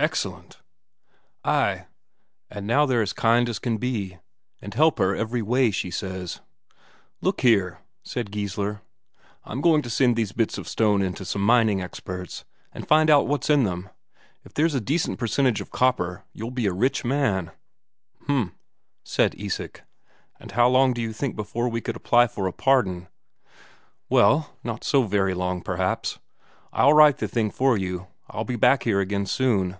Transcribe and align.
"Excellent!" 0.00 0.60
"Ay, 1.44 1.86
and 2.48 2.68
now 2.68 2.86
they're 2.86 3.00
all 3.00 3.02
as 3.02 3.12
kind 3.12 3.48
as 3.48 3.58
can 3.58 3.78
be, 3.78 4.16
and 4.62 4.72
help 4.74 5.00
her 5.00 5.16
every 5.16 5.42
way, 5.42 5.72
she 5.72 5.90
says." 5.90 6.40
"Look 7.20 7.40
here," 7.40 7.80
said 8.04 8.30
Geissler, 8.30 8.80
"I'm 9.42 9.60
going 9.60 9.82
to 9.82 9.90
send 9.90 10.14
these 10.14 10.30
bits 10.30 10.56
of 10.56 10.68
stone 10.68 11.02
in 11.02 11.14
to 11.14 11.24
some 11.24 11.42
mining 11.42 11.82
experts, 11.82 12.44
and 12.70 12.86
find 12.86 13.10
out 13.10 13.26
what's 13.26 13.50
in 13.50 13.64
them. 13.64 13.90
If 14.44 14.54
there's 14.54 14.76
a 14.76 14.80
decent 14.80 15.18
percentage 15.18 15.60
of 15.60 15.72
copper, 15.72 16.22
you'll 16.32 16.52
be 16.52 16.66
a 16.66 16.72
rich 16.72 17.04
man." 17.04 17.50
"H'm," 18.22 18.54
said 19.02 19.34
Isak. 19.36 19.82
"And 20.38 20.52
how 20.52 20.68
long 20.68 20.92
do 20.94 21.02
you 21.02 21.12
think 21.12 21.34
before 21.34 21.68
we 21.68 21.80
could 21.80 21.96
apply 21.96 22.28
for 22.28 22.46
a 22.46 22.52
pardon?" 22.52 23.08
"Well, 24.08 24.54
not 24.62 24.84
so 24.84 25.02
very 25.02 25.34
long, 25.34 25.60
perhaps, 25.60 26.20
I'll 26.72 26.92
write 26.92 27.16
the 27.18 27.26
thing 27.26 27.50
for 27.50 27.76
you. 27.76 28.06
I'll 28.30 28.44
be 28.44 28.54
back 28.54 28.84
here 28.84 29.00
again 29.00 29.26
soon. 29.26 29.76